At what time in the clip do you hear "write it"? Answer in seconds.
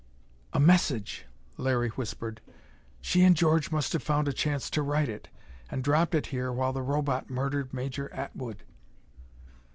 4.81-5.27